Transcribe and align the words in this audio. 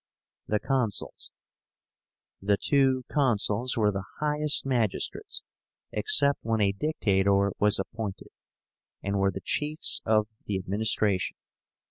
THE 0.47 0.59
CONSULS. 0.59 1.29
The 2.41 2.57
two 2.57 3.03
Consuls 3.07 3.77
were 3.77 3.91
the 3.91 4.05
highest 4.19 4.65
magistrates, 4.65 5.43
except 5.91 6.39
when 6.41 6.59
a 6.59 6.71
Dictator 6.71 7.51
was 7.59 7.77
appointed, 7.77 8.29
and 9.03 9.19
were 9.19 9.29
the 9.29 9.41
chiefs 9.41 10.01
of 10.03 10.25
the 10.47 10.57
administration. 10.57 11.37